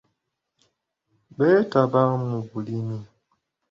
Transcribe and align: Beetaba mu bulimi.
Beetaba 1.37 2.01
mu 2.27 2.39
bulimi. 2.49 2.97